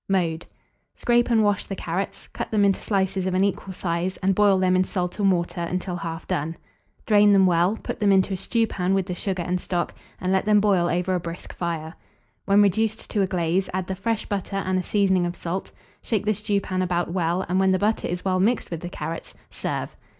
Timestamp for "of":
3.27-3.35, 15.27-15.35